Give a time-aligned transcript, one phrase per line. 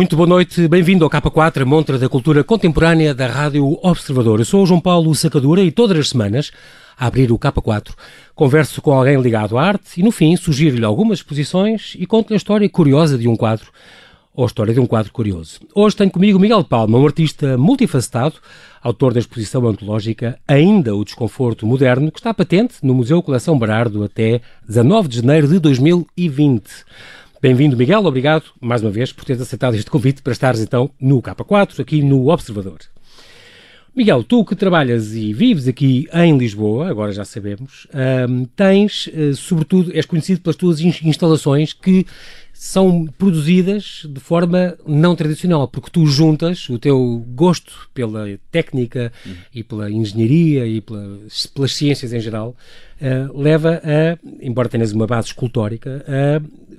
[0.00, 4.38] Muito boa noite, bem-vindo ao K4, a montra da cultura contemporânea da Rádio Observador.
[4.38, 6.52] Eu sou o João Paulo Sacadura e todas as semanas,
[6.98, 7.90] a abrir o K4,
[8.34, 12.38] converso com alguém ligado à arte e, no fim, sugiro-lhe algumas exposições e conto-lhe a
[12.38, 13.70] história curiosa de um quadro
[14.34, 15.60] ou a história de um quadro curioso.
[15.74, 18.36] Hoje tenho comigo Miguel Palma, um artista multifacetado,
[18.82, 24.02] autor da exposição antológica Ainda o Desconforto Moderno, que está patente no Museu Coleção Berardo
[24.02, 26.62] até 19 de janeiro de 2020.
[27.42, 28.04] Bem-vindo, Miguel.
[28.04, 32.02] Obrigado, mais uma vez, por teres aceitado este convite para estares, então, no K4, aqui
[32.02, 32.80] no Observador.
[33.96, 37.86] Miguel, tu que trabalhas e vives aqui em Lisboa, agora já sabemos,
[38.28, 42.06] hum, tens, uh, sobretudo, és conhecido pelas tuas instalações que
[42.52, 49.32] são produzidas de forma não tradicional, porque tu juntas o teu gosto pela técnica uhum.
[49.54, 51.18] e pela engenharia e pela,
[51.54, 52.54] pelas ciências em geral,
[53.00, 56.70] uh, leva a, embora tenhas uma base escultórica, a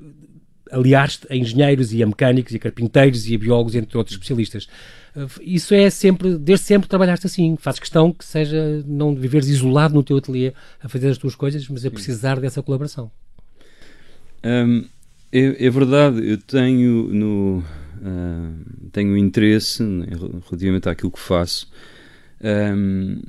[0.72, 4.68] aliar-te a engenheiros e a mecânicos e a carpinteiros e a biólogos, entre outros especialistas.
[5.16, 9.94] Uh, isso é sempre, desde sempre trabalhaste assim, fazes questão que seja não viveres isolado
[9.94, 13.12] no teu ateliê a fazer as tuas coisas, mas a precisar dessa colaboração.
[14.44, 14.64] É,
[15.32, 19.84] é verdade, eu tenho no uh, tenho interesse
[20.50, 21.70] relativamente àquilo que faço
[22.44, 23.22] um,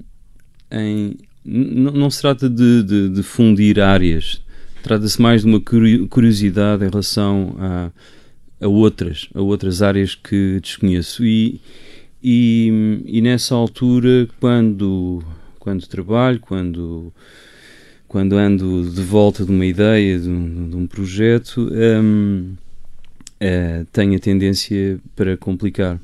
[0.71, 4.41] em não se trata de, de, de fundir áreas,
[4.83, 7.91] trata-se mais de uma curiosidade em relação a,
[8.61, 11.25] a, outras, a outras áreas que desconheço.
[11.25, 11.61] E,
[12.23, 15.23] e, e nessa altura, quando,
[15.59, 17.13] quando trabalho, quando
[18.13, 22.59] quando ando de volta de uma ideia, de um, de um projeto, um, uh,
[23.41, 25.99] eh, tenho a tendência para complicar.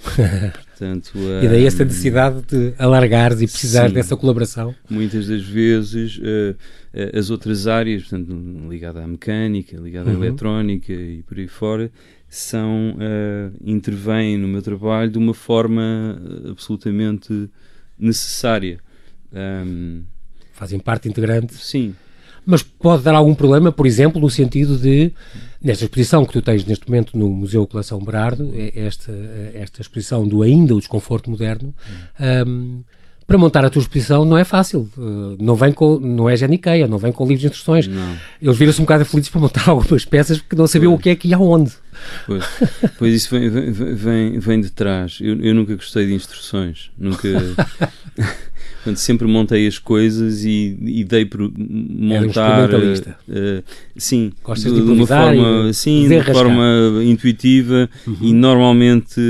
[0.80, 4.74] Portanto, e daí essa necessidade de alargares e precisar sim, dessa colaboração?
[4.88, 6.56] Muitas das vezes uh,
[6.94, 8.32] uh, as outras áreas, portanto,
[8.66, 10.22] ligada à mecânica, ligada uhum.
[10.22, 11.90] à eletrónica e por aí fora,
[12.26, 12.96] são,
[13.62, 16.16] intervêm no meu trabalho de uma forma
[16.48, 17.50] absolutamente
[17.98, 18.78] necessária.
[19.32, 20.02] Um,
[20.52, 21.54] fazem parte integrante.
[21.54, 21.94] Sim.
[22.44, 25.12] Mas pode dar algum problema, por exemplo, no sentido de,
[25.62, 29.12] nesta exposição que tu tens neste momento no Museu Coleção Berardo, é esta,
[29.54, 31.74] esta exposição do Ainda o Desconforto Moderno,
[32.46, 32.82] um,
[33.30, 34.90] para montar a tua exposição não é fácil.
[34.98, 37.86] Uh, não, vem com, não é geniqueia, não vem com livros de instruções.
[37.86, 38.16] Não.
[38.42, 41.14] Eles viram-se um bocado felizes para montar algumas peças porque não sabiam o que é
[41.14, 41.72] que ia aonde.
[42.26, 42.44] Pois,
[42.98, 45.18] pois isso vem, vem, vem, de trás.
[45.20, 46.90] Eu, eu nunca gostei de instruções.
[46.98, 47.28] Nunca.
[48.82, 52.70] Portanto, sempre montei as coisas e, e dei por montar.
[52.72, 53.64] Um uh,
[53.96, 58.16] sim, Gostas de, de uma forma, sim, de forma intuitiva uhum.
[58.22, 59.20] e normalmente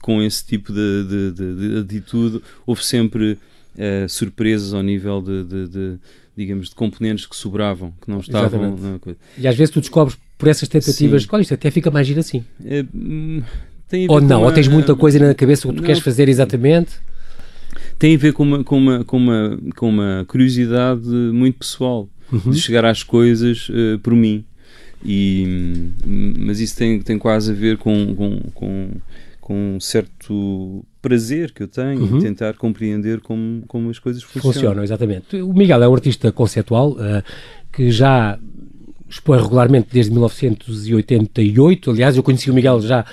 [0.00, 5.98] com esse tipo de, de, de, de atitude houve sempre uh, surpresas ao nível de,
[6.36, 8.78] digamos, de componentes que sobravam, que não estavam.
[9.36, 12.44] E às vezes tu descobres por essas tentativas, olha, isto até fica mais giro assim.
[12.64, 12.84] É,
[14.08, 17.00] ou não, ou tens muita coisa na cabeça que tu não, queres fazer exatamente
[17.98, 22.52] tem a ver com uma, com uma, com uma, com uma curiosidade muito pessoal uhum.
[22.52, 24.44] de chegar às coisas uh, por mim.
[25.04, 28.90] E, mas isso tem, tem quase a ver com, com, com,
[29.40, 32.18] com um certo prazer que eu tenho uhum.
[32.18, 34.52] em tentar compreender como, como as coisas funcionam.
[34.52, 35.36] Funcionam, exatamente.
[35.36, 37.22] O Miguel é um artista conceptual uh,
[37.72, 38.38] que já
[39.08, 41.90] expõe regularmente desde 1988.
[41.90, 43.04] Aliás, eu conheci o Miguel já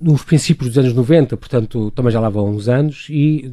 [0.00, 3.48] nos princípios dos anos 90, portanto, também já lá vão uns anos, e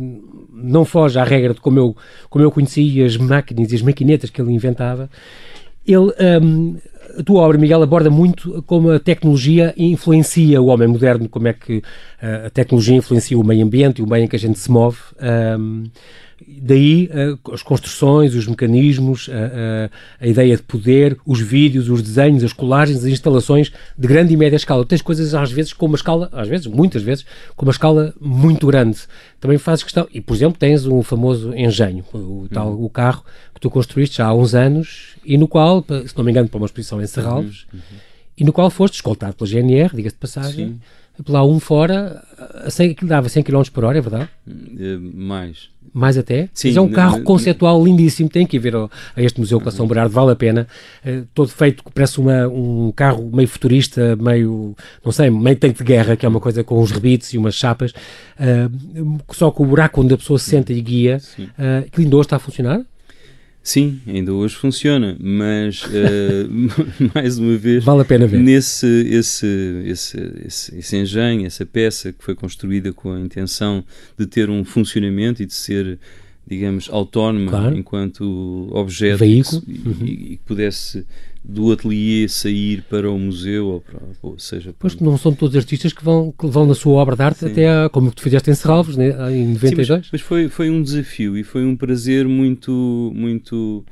[0.51, 1.95] não foge à regra de como eu,
[2.29, 5.09] como eu conhecia as máquinas e as maquinetas que ele inventava.
[5.85, 6.11] Ele,
[6.41, 6.75] um,
[7.17, 11.53] a tua obra, Miguel, aborda muito como a tecnologia influencia o homem moderno, como é
[11.53, 14.57] que uh, a tecnologia influencia o meio ambiente e o meio em que a gente
[14.57, 14.97] se move.
[15.21, 15.83] Um,
[16.47, 22.01] Daí uh, as construções, os mecanismos, uh, uh, a ideia de poder, os vídeos, os
[22.01, 24.85] desenhos, as colagens, as instalações de grande e média escala.
[24.85, 28.67] Tens coisas às vezes com uma escala, às vezes, muitas vezes, com uma escala muito
[28.67, 28.99] grande.
[29.39, 32.85] Também fazes questão, e por exemplo tens um famoso engenho, o, tal, uhum.
[32.85, 33.23] o carro
[33.53, 36.57] que tu construíste já há uns anos e no qual, se não me engano, para
[36.57, 37.79] uma exposição em Serralves, uhum.
[37.79, 37.97] Uhum.
[38.37, 40.79] e no qual foste escoltado pela GNR, diga-se de passagem, Sim
[41.27, 42.23] lá um fora,
[42.65, 44.29] a 100, dava 100 km por hora, é verdade?
[44.47, 45.69] Uh, mais.
[45.93, 46.49] Mais até?
[46.53, 46.69] Sim.
[46.69, 49.89] Mas é um carro conceptual lindíssimo, tem que ir ver a este Museu Coleção uhum.
[49.89, 50.67] Berardo, vale a pena.
[51.05, 55.83] Uh, todo feito, parece uma, um carro meio futurista, meio, não sei, meio tanque de
[55.83, 59.65] guerra, que é uma coisa com uns rebites e umas chapas, uh, só com o
[59.65, 61.21] buraco onde a pessoa se senta e guia.
[61.39, 62.81] Uh, que lindo, está a funcionar?
[63.69, 66.49] Sim, ainda hoje funciona, mas uh,
[67.13, 68.39] mais uma vez vale a pena ver.
[68.39, 69.45] nesse esse,
[69.85, 73.85] esse, esse, esse engenho, essa peça que foi construída com a intenção
[74.17, 75.99] de ter um funcionamento e de ser,
[76.47, 77.77] digamos, autónoma claro.
[77.77, 79.95] enquanto objeto veículo e, uhum.
[80.01, 81.05] e, e, que pudesse
[81.49, 84.73] do ateliê sair para o museu, ou, para, ou seja...
[84.77, 87.47] Pois não são todos artistas que vão, que vão na sua obra de arte Sim.
[87.47, 89.87] até a, como tu fizeste em Serralves, né, em 92.
[89.87, 93.83] Sim, mas, mas, foi, foi um desafio e foi um prazer muito, muito,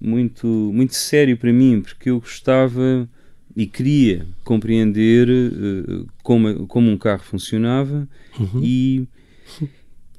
[0.00, 3.08] muito, muito sério para mim, porque eu gostava
[3.56, 8.08] e queria compreender uh, como, como um carro funcionava
[8.38, 8.60] uhum.
[8.62, 9.08] e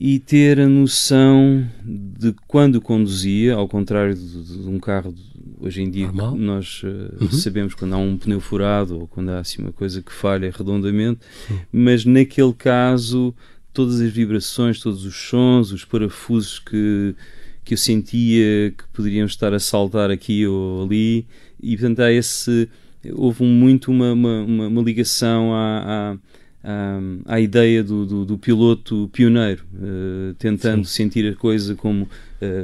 [0.04, 5.14] e ter a noção de quando conduzia, ao contrário de, de um carro
[5.62, 6.36] hoje em dia Normal.
[6.36, 7.32] nós uh, uhum.
[7.32, 11.22] sabemos quando há um pneu furado ou quando há assim uma coisa que falha redondamente,
[11.50, 11.60] uhum.
[11.72, 13.34] mas naquele caso
[13.74, 17.16] todas as vibrações, todos os sons, os parafusos que,
[17.64, 21.26] que eu sentia que poderiam estar a saltar aqui ou ali,
[21.62, 22.68] e portanto há esse
[23.14, 26.18] houve muito uma, uma, uma, uma ligação à, à
[26.64, 31.04] um, à ideia do, do, do piloto pioneiro, uh, tentando Sim.
[31.04, 32.08] sentir a coisa como uh,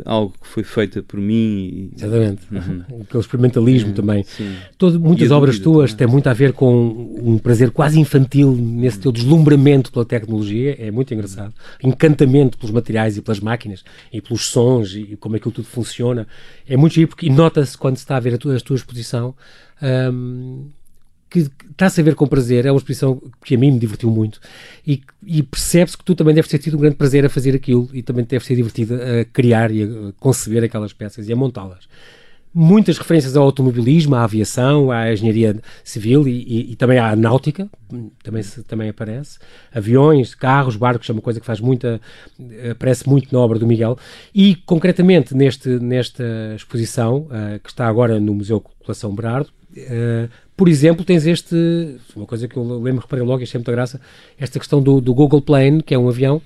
[0.06, 1.90] algo que foi feita por mim.
[1.92, 2.42] E, Exatamente.
[2.52, 3.02] Uhum.
[3.02, 4.24] Aquele experimentalismo também.
[4.78, 9.12] Todo, muitas obras tuas têm muito a ver com um prazer quase infantil nesse teu
[9.12, 10.76] deslumbramento pela tecnologia.
[10.80, 11.54] É muito engraçado.
[11.84, 13.84] Encantamento pelos materiais e pelas máquinas
[14.14, 16.28] e pelos sons e como aquilo tudo funciona.
[16.68, 19.34] É muito giro porque nota-se quando se está a ver a tua, a tua exposição.
[19.82, 20.70] Um,
[21.30, 24.40] que está-se a ver com prazer, é uma exposição que a mim me divertiu muito
[24.86, 27.90] e, e percebe-se que tu também deves ter tido um grande prazer a fazer aquilo
[27.94, 29.88] e também deves ser divertido a criar e a
[30.20, 31.88] conceber aquelas peças e a montá-las.
[32.54, 37.70] Muitas referências ao automobilismo, à aviação, à engenharia civil e, e, e também à náutica,
[38.24, 39.38] também, se, também aparece.
[39.74, 42.02] Aviões, carros, barcos, é uma coisa que faz muita,
[42.72, 43.98] aparece muito na obra do Miguel.
[44.34, 46.24] E, concretamente, neste, nesta
[46.56, 52.26] exposição, uh, que está agora no Museu Colação Berardo, uh, por exemplo, tens este, uma
[52.26, 54.02] coisa que eu lembro, reparei logo, achei muita graça,
[54.40, 56.42] esta questão do, do Google Plane, que é um avião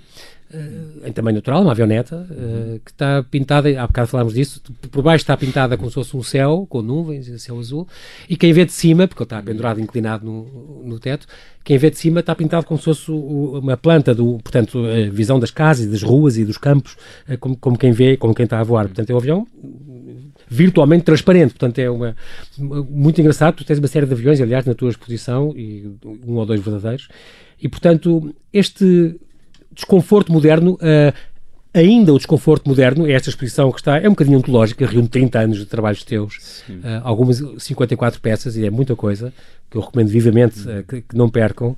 [0.54, 4.62] uh, em tamanho natural, uma avioneta, uh, que está pintada, há bocado falámos disso,
[4.92, 7.88] por baixo está pintada como se fosse um céu, com nuvens, e céu azul,
[8.30, 11.28] e quem vê de cima, porque ele está pendurado, inclinado no, no teto,
[11.64, 15.40] quem vê de cima está pintado como se fosse uma planta, do, portanto, a visão
[15.40, 16.96] das casas, das ruas e dos campos,
[17.30, 18.86] uh, como, como quem vê, como quem está a voar.
[18.86, 19.48] Portanto, é um avião
[20.52, 21.52] virtualmente transparente.
[21.52, 22.16] Portanto, é uma,
[22.58, 23.56] muito engraçado.
[23.56, 25.90] Tu tens uma série de aviões, aliás, na tua exposição, e
[26.28, 27.08] um ou dois verdadeiros.
[27.60, 29.16] E, portanto, este
[29.74, 31.14] desconforto moderno, uh,
[31.74, 35.40] ainda o desconforto moderno, é esta exposição que está, é um bocadinho ontológica, reúne 30
[35.40, 39.34] anos de trabalhos teus, uh, algumas 54 peças, e é muita coisa,
[39.70, 41.76] que eu recomendo vivamente uh, que, que, não percam.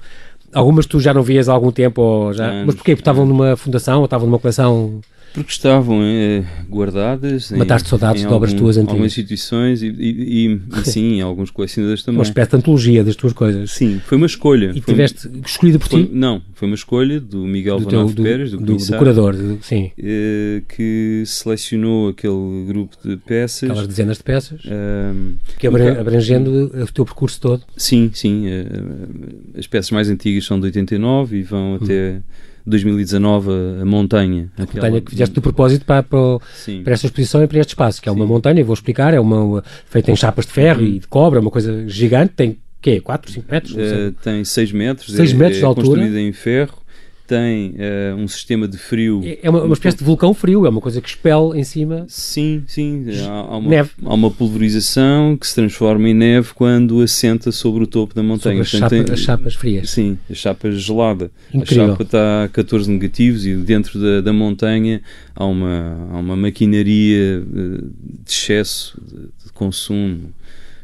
[0.52, 2.96] Algumas tu já não vias há algum tempo, ou já, mas porquê?
[2.96, 5.02] Porque estavam numa fundação ou estavam numa coleção
[5.34, 8.92] porque estavam eh, guardadas Mataste saudades de obras tuas antigas.
[8.92, 12.20] algumas instituições e, e, e, e sim, alguns colecionadores também.
[12.20, 13.72] Uma espécie de antologia das tuas coisas.
[13.72, 14.72] Sim, foi uma escolha.
[14.76, 16.12] E foi, tiveste escolhida por foi, ti?
[16.14, 19.92] Não, foi uma escolha do Miguel do Vanaf Pérez, do, do, do curador, sim.
[19.98, 23.70] Eh, que selecionou aquele grupo de peças.
[23.70, 24.62] Aquelas dezenas de peças.
[24.66, 27.64] Um, que abrangendo o teu percurso todo.
[27.76, 28.46] Sim, sim.
[28.48, 31.80] Uh, as peças mais antigas são de 89 e vão hum.
[31.82, 32.22] até
[32.66, 33.50] 2019
[33.82, 34.52] a, montanha.
[34.58, 36.40] A montanha que fizeste de propósito para, para,
[36.84, 38.32] para, esta exposição e para este espaço, que é uma Sim.
[38.32, 40.88] montanha, vou explicar, é uma feita em chapas de ferro uhum.
[40.88, 43.00] e de cobre, é uma coisa gigante, tem quê?
[43.00, 43.74] 4, 5 metros?
[43.74, 45.88] Uh, tem 6 metros, 6 metros é, de altura.
[45.88, 46.83] construída em ferro
[47.28, 49.22] tem uh, um sistema de frio.
[49.24, 52.06] É, é uma, uma espécie de vulcão frio, é uma coisa que expele em cima.
[52.08, 53.06] Sim, sim.
[53.28, 53.92] Há, há, uma, neve.
[54.06, 58.62] há uma pulverização que se transforma em neve quando assenta sobre o topo da montanha.
[58.62, 59.90] As, chapa, tem, as, chapas frias.
[59.90, 61.32] Sim, a chapa gelada.
[61.54, 61.86] Incrível.
[61.86, 65.02] A chapa está a 14 negativos e dentro da, da montanha
[65.36, 67.84] há uma, há uma maquinaria eh,
[68.26, 70.34] de excesso de, de consumo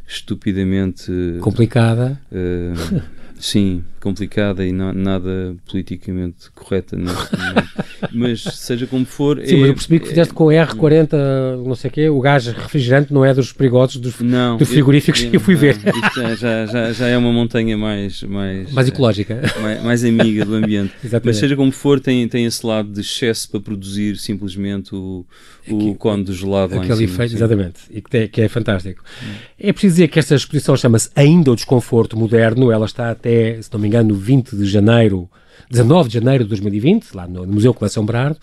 [0.07, 1.11] estupidamente
[1.41, 2.19] complicada.
[2.31, 3.01] Uh,
[3.39, 7.69] sim, complicada e não, nada politicamente correta neste momento.
[8.11, 9.41] mas seja como for.
[9.43, 12.19] Sim, é, mas eu percebi que fizeste é, com R40, não sei o quê, o
[12.19, 15.61] gás refrigerante não é dos perigosos dos, não, dos frigoríficos eu, que eu fui não,
[15.61, 15.77] ver.
[15.77, 18.21] Isto já, já, já é uma montanha mais.
[18.23, 19.41] Mais, mais ecológica.
[19.61, 20.93] Mais, mais amiga do ambiente.
[21.23, 25.25] mas seja como for, tem, tem esse lado de excesso para produzir simplesmente o,
[25.69, 29.03] o cone do gelado lá Aquele efeito, exatamente, e que é, que é fantástico.
[29.23, 29.33] Hum.
[29.59, 33.28] É preciso dizer que esta exposição chama-se Ainda o Desconforto Moderno, ela está até,
[33.61, 35.29] se não me engano, 20 de janeiro,
[35.69, 38.37] 19 de janeiro de 2020, lá no, Museu Coleção Berardo,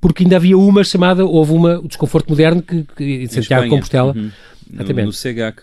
[0.00, 3.70] porque ainda havia uma chamada, houve uma, o Desconforto Moderno, que, que em Santiago de
[3.70, 4.30] Compostela, uhum.
[4.70, 5.62] no, no CEGAC.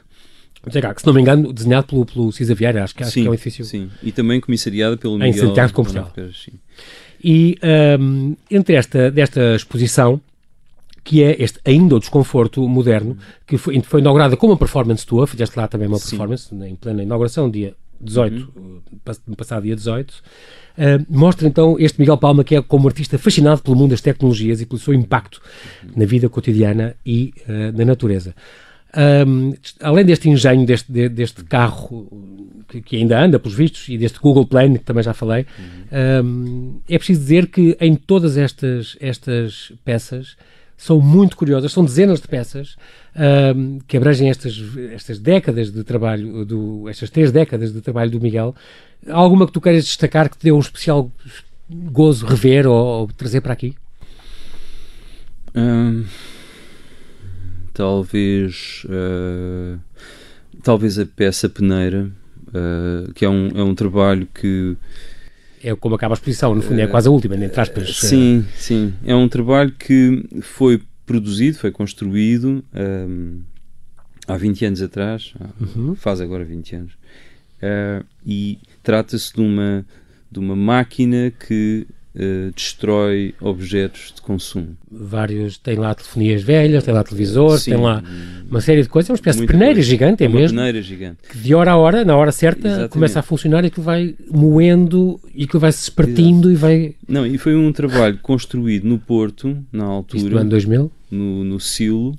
[0.69, 3.27] CEGAC, se não me engano, desenhado pelo, pelo Cisa Vieira, acho, que, acho sim, que
[3.27, 3.63] é um edifício.
[3.63, 5.29] Sim, e também comissariada pelo Miguel.
[5.29, 6.13] Em Santiago de Compostela.
[7.23, 7.57] E
[7.99, 10.21] um, entre esta desta exposição,
[11.03, 15.25] que é este ainda o desconforto moderno, que foi, foi inaugurada com uma performance tua,
[15.25, 16.65] fizeste lá também uma performance, Sim.
[16.65, 18.81] em plena inauguração, dia 18, uhum.
[19.27, 23.61] no passado dia 18, uh, mostra então este Miguel Palma que é como artista fascinado
[23.61, 25.41] pelo mundo das tecnologias e pelo seu impacto
[25.95, 28.33] na vida cotidiana e uh, na natureza.
[28.97, 32.07] Um, além deste engenho, deste, deste carro
[32.67, 36.25] que, que, ainda anda, pelos vistos, e deste Google Plane, que também já falei, uhum.
[36.25, 40.37] um, é preciso dizer que em todas estas, estas peças
[40.77, 42.75] são muito curiosas, são dezenas de peças
[43.55, 44.61] um, que abrangem estas,
[44.93, 48.55] estas décadas de trabalho, do, estas três décadas de trabalho do Miguel.
[49.09, 51.11] Alguma que tu queiras destacar que te deu um especial
[51.67, 53.75] gozo rever ou, ou trazer para aqui?
[57.73, 59.79] Talvez uh,
[60.63, 62.09] talvez a peça peneira
[62.49, 64.77] uh, que é um, é um trabalho que
[65.63, 67.97] é como acaba a exposição, no fundo é quase a última, entre aspas.
[67.97, 68.93] Sim, sim.
[69.03, 73.41] É um trabalho que foi produzido, foi construído um,
[74.27, 75.95] há 20 anos atrás, uhum.
[75.95, 79.85] faz agora 20 anos, uh, e trata-se de uma,
[80.29, 81.87] de uma máquina que
[82.19, 84.75] Uh, destrói objetos de consumo.
[84.91, 88.03] Vários, tem lá telefonias velhas, tem lá televisor, Sim, tem lá
[88.49, 89.87] uma série de coisas, é uma espécie de peneira coisa.
[89.87, 90.57] gigante, é uma mesmo?
[90.57, 91.19] peneira gigante.
[91.29, 92.91] Que de hora a hora, na hora certa, Exatamente.
[92.91, 96.71] começa a funcionar e que vai moendo e que vai se espartindo Exato.
[96.71, 96.95] e vai...
[97.07, 100.23] Não, e foi um trabalho construído no Porto, na altura...
[100.23, 100.91] Isto no ano 2000?
[101.11, 102.17] No, no Silo,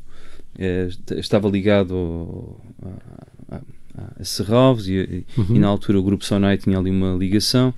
[0.57, 2.61] é, estava ligado ao,
[3.51, 3.61] a, a,
[4.21, 5.57] a Serralves e, uhum.
[5.57, 7.73] e, na altura o Grupo Sonai tinha ali uma ligação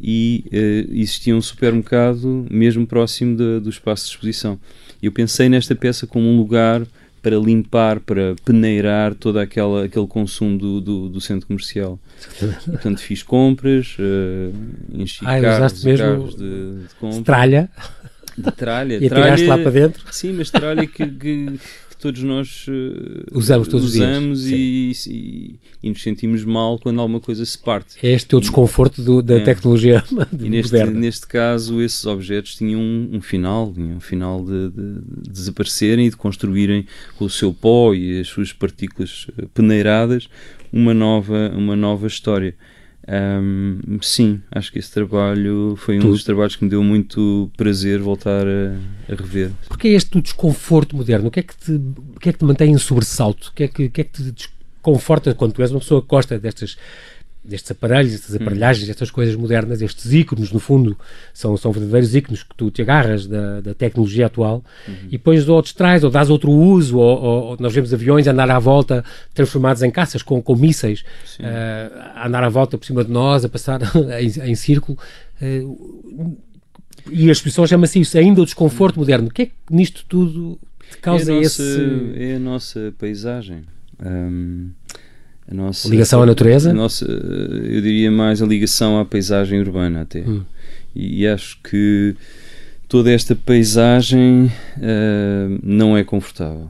[0.00, 4.58] e uh, existia um supermercado mesmo próximo de, do espaço de exposição.
[5.02, 6.86] Eu pensei nesta peça como um lugar
[7.22, 11.98] para limpar, para peneirar todo aquela, aquele consumo do, do, do centro comercial.
[12.40, 14.54] E, portanto, fiz compras, uh,
[14.94, 17.22] enchi ah, carros, mesmo carros de, de compra.
[17.22, 17.70] Tralha.
[18.38, 18.98] De tralha.
[19.02, 20.04] E tralha, lá para dentro?
[20.12, 21.58] Sim, mas tralha que que
[22.06, 25.06] todos nós uh, usamos todos usamos os dias.
[25.06, 27.96] E, e, e, nos sentimos mal quando alguma coisa se parte.
[28.00, 29.40] É este o desconforto do, da é.
[29.40, 30.04] tecnologia
[30.38, 35.30] e neste, neste caso esses objetos tinham um, um final, um final de, de, de,
[35.30, 36.86] desaparecerem e de construírem
[37.18, 40.28] com o seu pó e as suas partículas eh, peneiradas
[40.72, 42.54] uma nova, uma nova história.
[43.08, 48.00] Um, sim, acho que esse trabalho foi um dos trabalhos que me deu muito prazer
[48.00, 48.76] voltar a,
[49.08, 49.52] a rever.
[49.68, 51.28] Porque é este o desconforto moderno?
[51.28, 53.50] O que é que te, o que é que te mantém em sobressalto?
[53.50, 56.02] O que é que, o que, é que te desconforta quando tu és uma pessoa
[56.02, 56.76] que gosta destas
[57.46, 58.38] destes aparelhos, estas hum.
[58.40, 60.96] aparelhagens, estas coisas modernas, estes ícones, no fundo,
[61.32, 64.94] são, são verdadeiros ícones que tu te agarras da, da tecnologia atual uhum.
[65.06, 68.58] e depois ou distrais ou dás outro uso, ou, ou, nós vemos aviões andar à
[68.58, 71.04] volta transformados em caças com, com mísseis,
[71.40, 73.80] uh, a andar à volta por cima de nós, a passar
[74.20, 74.98] em, em círculo.
[75.40, 76.36] Uh,
[77.10, 79.02] e a exposição chama-se isso, ainda o desconforto uhum.
[79.02, 79.28] moderno.
[79.28, 80.58] O que é que nisto tudo
[80.90, 82.12] te causa é nossa, esse...
[82.16, 83.62] É a nossa paisagem.
[84.04, 84.70] Um
[85.48, 86.70] a nossa, ligação à natureza?
[86.70, 90.20] A nossa, eu diria mais a ligação à paisagem urbana até.
[90.20, 90.42] Hum.
[90.94, 92.16] E, e, acho que
[92.88, 96.68] toda esta paisagem uh, não é confortável.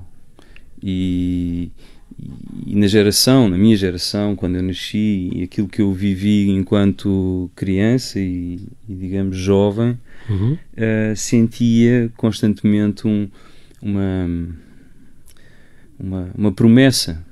[0.83, 1.71] E,
[2.67, 7.51] e, na geração, na minha geração, quando eu nasci, e aquilo que eu vivi enquanto
[7.57, 10.53] criança e, e digamos jovem, uhum.
[10.53, 13.27] uh, sentia constantemente um,
[13.81, 14.29] uma,
[15.99, 17.25] uma, uma promessa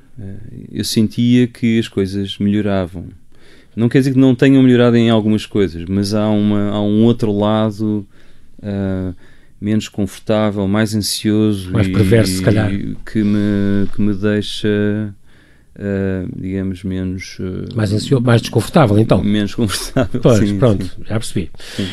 [0.70, 3.06] eu sentia que as coisas melhoravam.
[3.74, 7.02] Não quer dizer que não tenham melhorado em algumas coisas, mas há, uma, há um
[7.04, 8.06] outro lado
[8.58, 9.14] uh,
[9.60, 12.70] menos confortável, mais ansioso mais perverso, e, se calhar.
[13.04, 15.12] que me, que me deixa,
[15.76, 17.38] uh, digamos, menos.
[17.40, 19.24] Uh, mais ansioso, mais desconfortável, então.
[19.24, 20.20] Menos confortável.
[20.20, 21.02] Pois, sim, pronto, sim.
[21.04, 21.50] já percebi.
[21.58, 21.88] Sim.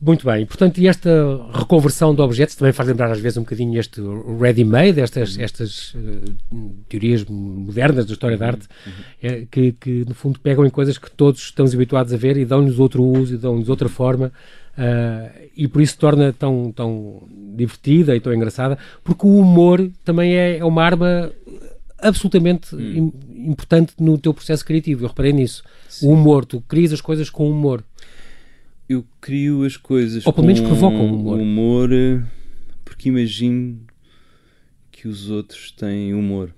[0.00, 1.10] Muito bem, portanto, e esta
[1.52, 4.00] reconversão de objetos também faz lembrar às vezes um bocadinho este
[4.40, 9.46] ready-made, estas, estas uh, teorias modernas da história da arte, uhum.
[9.50, 12.78] que, que no fundo pegam em coisas que todos estamos habituados a ver e dão-lhes
[12.78, 14.30] outro uso e dão-lhes outra forma
[14.78, 17.24] uh, e por isso torna tão, tão
[17.56, 21.32] divertida e tão engraçada, porque o humor também é, é uma arma
[22.00, 23.12] absolutamente hum.
[23.34, 25.64] importante no teu processo criativo, eu reparei nisso.
[25.88, 26.06] Sim.
[26.06, 27.82] O humor, tu crias as coisas com humor
[28.88, 31.38] eu crio as coisas ou pelo menos provocam humor.
[31.38, 32.22] humor eh,
[32.84, 33.80] porque imagino
[34.90, 36.54] que os outros têm humor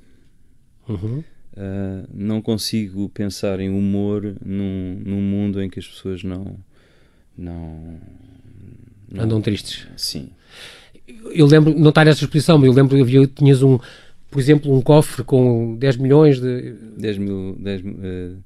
[0.89, 1.19] uhum.
[1.19, 6.59] uh, não consigo pensar em humor num, num mundo em que as pessoas não
[7.37, 7.99] não,
[9.11, 10.31] não andam tristes sim
[11.33, 13.79] eu lembro, não está nessa exposição, mas eu lembro que havia, tinhas um,
[14.31, 16.73] por exemplo, um cofre com 10 milhões de.
[16.97, 17.57] 10 mil.
[17.59, 17.85] 10, uh,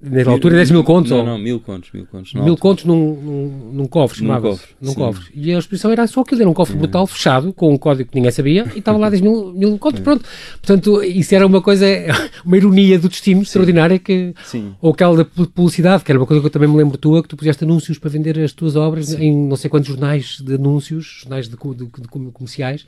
[0.00, 1.10] Nessa altura, 10 mil contos?
[1.10, 1.26] Não, ou...
[1.26, 1.90] não, mil contos.
[1.92, 4.74] Mil contos, mil contos num, num, num cofre, chamava Num cofre.
[4.80, 5.24] Num cofre.
[5.34, 8.16] E a exposição era só aquilo, era um cofre brutal, fechado, com um código que
[8.16, 10.24] ninguém sabia, e estava lá 10 mil, mil contos, pronto.
[10.52, 11.86] Portanto, isso era uma coisa,
[12.46, 13.42] uma ironia do destino Sim.
[13.42, 14.74] extraordinária, que, Sim.
[14.80, 17.28] ou aquela da publicidade, que era uma coisa que eu também me lembro tua, que
[17.28, 19.22] tu puseste anúncios para vender as tuas obras Sim.
[19.22, 22.86] em não sei quantos jornais de anúncios, jornais de, de, de comerciais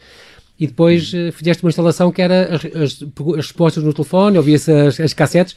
[0.58, 4.72] e depois uh, fizeste uma instalação que era as, as, as respostas no telefone, ouvia-se
[4.72, 5.54] as, as cassetes,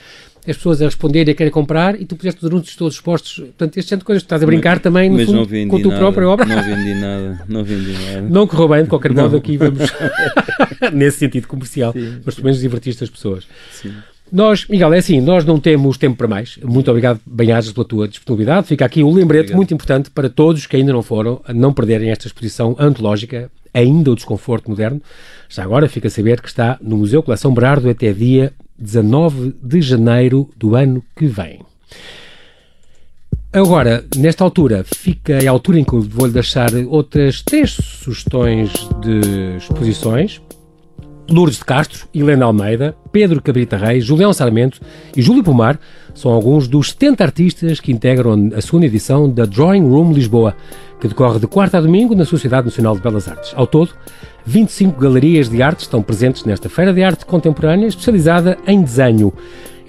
[0.48, 3.36] as pessoas a responderem a querem comprar e tu puseste os anúncios todos expostos.
[3.36, 5.92] Portanto, este tipo de coisas, estás a brincar mas, também, no fundo, com a tua
[5.92, 6.46] nada, própria obra.
[6.46, 8.22] Não vendi nada, não vendi nada.
[8.22, 9.92] Não correu bem, de qualquer modo, aqui vamos
[10.94, 12.20] nesse sentido comercial, Sim.
[12.26, 13.48] mas pelo menos divertiste as pessoas.
[13.72, 13.94] Sim.
[14.32, 16.58] Nós, Miguel, é assim, nós não temos tempo para mais.
[16.64, 18.68] Muito obrigado, Banhajas, pela tua disponibilidade.
[18.68, 19.58] Fica aqui um lembrete obrigado.
[19.58, 24.12] muito importante para todos que ainda não foram, a não perderem esta exposição antológica, ainda
[24.12, 25.02] o desconforto moderno.
[25.48, 29.82] Já agora fica a saber que está no Museu Coleção Berardo até dia 19 de
[29.82, 31.60] janeiro do ano que vem.
[33.52, 38.72] Agora, nesta altura, fica a altura em que vou-lhe deixar outras três sugestões
[39.02, 40.40] de exposições
[41.30, 44.82] Lourdes de Castro, Helena Almeida, Pedro Cabrita Reis, Julião Sarmento
[45.16, 45.80] e Júlio Pomar
[46.14, 50.56] são alguns dos 70 artistas que integram a segunda edição da Drawing Room Lisboa,
[51.00, 53.54] que decorre de quarta a domingo na Sociedade Nacional de Belas Artes.
[53.56, 53.92] Ao todo,
[54.46, 59.32] 25 galerias de arte estão presentes nesta Feira de Arte Contemporânea especializada em desenho.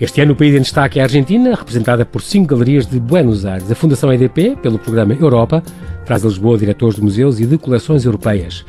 [0.00, 3.44] Este ano o país em destaque é a Argentina, representada por cinco galerias de Buenos
[3.44, 3.70] Aires.
[3.70, 5.62] A Fundação EDP, pelo programa Europa,
[6.06, 8.64] traz a Lisboa diretores de museus e de coleções europeias.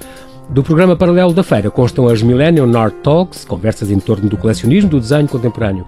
[0.51, 4.89] Do programa paralelo da feira constam as Millennium Art Talks, conversas em torno do colecionismo
[4.89, 5.86] do desenho contemporâneo,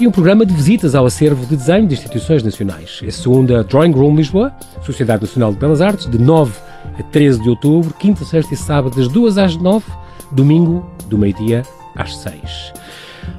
[0.00, 3.00] e um programa de visitas ao acervo de desenho de instituições nacionais.
[3.06, 4.52] A segunda Drawing Room Lisboa,
[4.82, 6.52] Sociedade Nacional de Belas Artes, de 9
[6.98, 9.86] a 13 de outubro, quinta, sexta e sábado, das 2 às 9,
[10.32, 11.62] domingo, do meio-dia
[11.94, 12.72] às 6.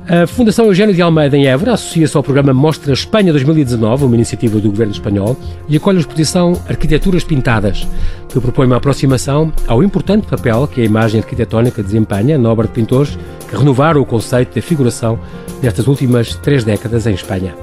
[0.07, 4.59] A Fundação Eugênio de Almeida em Évora associa-se ao programa Mostra Espanha 2019, uma iniciativa
[4.59, 5.37] do governo espanhol,
[5.69, 7.87] e acolhe a exposição Arquiteturas Pintadas,
[8.27, 12.73] que propõe uma aproximação ao importante papel que a imagem arquitetónica desempenha na obra de
[12.73, 13.17] pintores
[13.49, 15.19] que renovaram o conceito da figuração
[15.61, 17.55] nestas últimas três décadas em Espanha.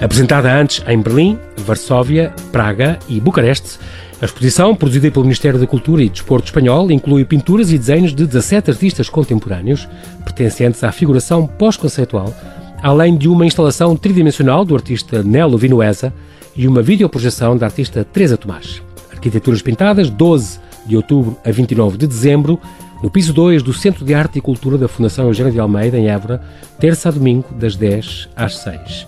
[0.00, 3.78] Apresentada antes em Berlim, Varsóvia, Praga e Bucareste,
[4.20, 8.26] a exposição, produzida pelo Ministério da Cultura e Desporto Espanhol, inclui pinturas e desenhos de
[8.26, 9.88] 17 artistas contemporâneos,
[10.24, 12.34] pertencentes à figuração pós-conceitual,
[12.82, 16.12] além de uma instalação tridimensional do artista Nelo Vinuesa
[16.54, 18.82] e uma videoprojeção da artista Teresa Tomás.
[19.10, 22.60] Arquiteturas Pintadas, 12 de outubro a 29 de dezembro,
[23.02, 26.08] no piso 2 do Centro de Arte e Cultura da Fundação Eugênio de Almeida, em
[26.08, 26.42] Évora,
[26.78, 29.06] terça a domingo, das 10 às 6.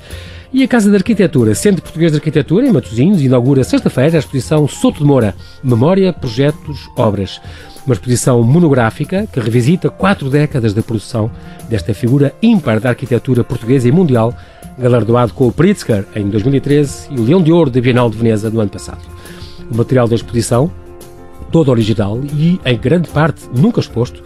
[0.55, 4.69] E a Casa de Arquitetura, Centro Português de Arquitetura, em Matosinhos, inaugura sexta-feira a exposição
[4.69, 5.35] Soto de Moura,
[5.65, 7.41] Memória, Projetos, Obras.
[7.87, 11.31] Uma exposição monográfica que revisita quatro décadas da produção
[11.71, 14.35] desta figura ímpar da arquitetura portuguesa e mundial,
[14.79, 18.51] galardoado com o Pritzker em 2013 e o Leão de Ouro da Bienal de Veneza
[18.51, 19.01] no ano passado.
[19.71, 20.71] O material da exposição,
[21.51, 24.23] todo original e, em grande parte, nunca exposto,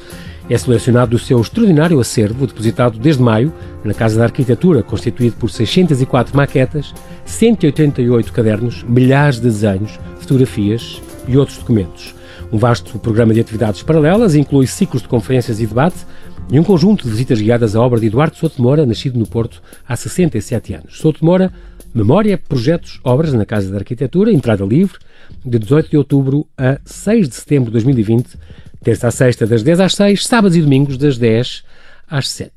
[0.48, 3.52] é selecionado do seu extraordinário acervo, depositado desde maio
[3.85, 11.37] na Casa da Arquitetura, constituído por 604 maquetas, 188 cadernos, milhares de desenhos, fotografias e
[11.37, 12.14] outros documentos.
[12.52, 16.06] Um vasto programa de atividades paralelas inclui ciclos de conferências e debate
[16.48, 19.61] e um conjunto de visitas guiadas à obra de Eduardo Souto Moura, nascido no Porto
[19.87, 20.98] há 67 anos.
[20.98, 21.52] Souto Moura,
[21.96, 24.98] Memória, Projetos, Obras na Casa da Arquitetura, entrada livre,
[25.42, 28.37] de 18 de outubro a 6 de setembro de 2020,
[28.85, 31.64] terça a sexta, das 10 às 6, sábados e domingos, das 10
[32.06, 32.52] às 7.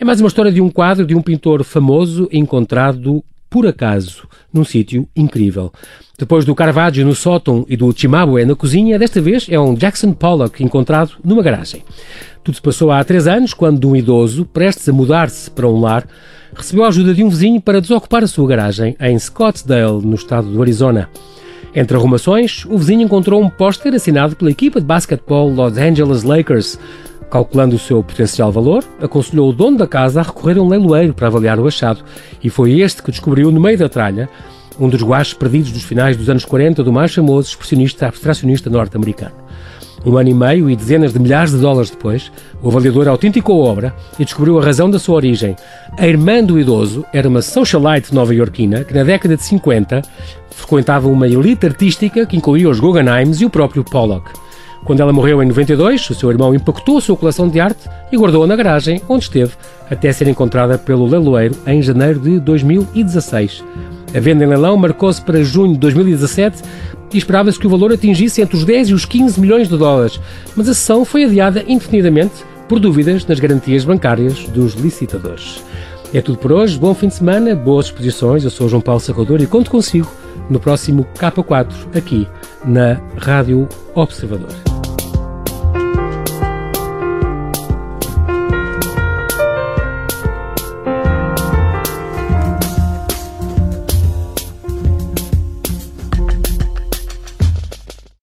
[0.00, 4.64] É mais uma história de um quadro de um pintor famoso encontrado por acaso num
[4.64, 5.70] sítio incrível.
[6.18, 10.14] Depois do Caravaggio no sótão e do Cimabue na cozinha, desta vez é um Jackson
[10.14, 11.84] Pollock encontrado numa garagem.
[12.42, 16.08] Tudo se passou há três anos, quando um idoso, prestes a mudar-se para um lar,
[16.54, 20.48] recebeu a ajuda de um vizinho para desocupar a sua garagem em Scottsdale, no estado
[20.48, 21.08] do Arizona.
[21.74, 26.78] Entre arrumações, o vizinho encontrou um póster assinado pela equipa de basquetebol Los Angeles Lakers.
[27.30, 31.12] Calculando o seu potencial valor, aconselhou o dono da casa a recorrer a um leiloeiro
[31.12, 32.04] para avaliar o achado,
[32.42, 34.28] e foi este que descobriu, no meio da tralha,
[34.78, 39.43] um dos guaches perdidos dos finais dos anos 40 do mais famoso expressionista abstracionista norte-americano.
[40.06, 42.30] Um ano e meio e dezenas de milhares de dólares depois,
[42.62, 45.56] o avaliador autenticou a obra e descobriu a razão da sua origem.
[45.96, 50.02] A irmã do idoso era uma socialite nova-iorquina que, na década de 50,
[50.50, 54.30] frequentava uma elite artística que incluía os Guggenheims e o próprio Pollock.
[54.84, 58.16] Quando ela morreu em 92, o seu irmão impactou a sua coleção de arte e
[58.18, 59.52] guardou-a na garagem, onde esteve,
[59.90, 63.64] até ser encontrada pelo leiloeiro em janeiro de 2016.
[64.14, 66.62] A venda em leilão marcou-se para junho de 2017
[67.12, 70.20] e esperava-se que o valor atingisse entre os 10 e os 15 milhões de dólares,
[70.56, 75.62] mas a sessão foi adiada indefinidamente por dúvidas nas garantias bancárias dos licitadores.
[76.12, 78.44] É tudo por hoje, bom fim de semana, boas exposições.
[78.44, 80.08] Eu sou João Paulo Salvador e conto consigo
[80.48, 82.28] no próximo K4, aqui
[82.64, 84.73] na Rádio Observador.